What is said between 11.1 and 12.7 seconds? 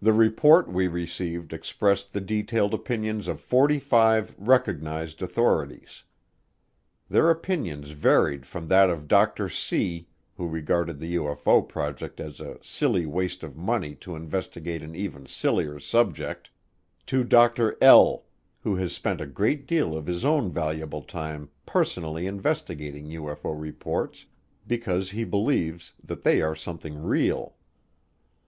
UFO project as a